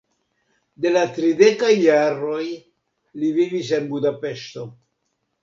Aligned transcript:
De 0.85 0.91
la 0.95 1.03
tridekaj 1.17 1.69
jaroj 1.81 2.41
li 2.47 3.31
vivis 3.37 3.71
en 3.79 3.87
Budapeŝto. 3.95 4.67